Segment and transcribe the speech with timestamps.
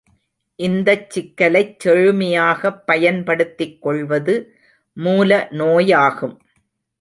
[0.59, 4.35] இந்தச் சிக்கலைச் செழுமையாகப் பயன்படுத்திக் கொள்வது
[4.97, 5.47] மூல
[5.51, 6.35] நோயாகும்.